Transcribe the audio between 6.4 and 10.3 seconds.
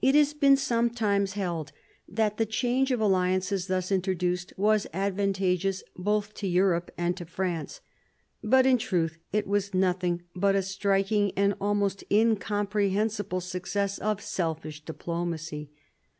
Europe and to France. But in truth it was nothing